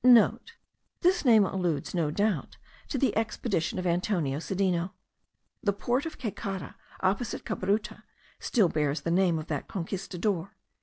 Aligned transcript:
(* 0.53 1.01
This 1.03 1.23
name 1.23 1.45
alludes, 1.45 1.93
no 1.93 2.09
doubt, 2.09 2.57
to 2.87 2.97
the 2.97 3.15
expedition 3.15 3.77
of 3.77 3.85
Antonio 3.85 4.39
Sedeno. 4.39 4.93
The 5.61 5.73
port 5.73 6.07
of 6.07 6.17
Caycara, 6.17 6.73
opposite 7.01 7.45
Cabruta, 7.45 8.01
still 8.39 8.67
bears 8.67 9.01
the 9.01 9.11
name 9.11 9.37
of 9.37 9.45
that 9.45 9.67
Conquistador.) 9.67 10.55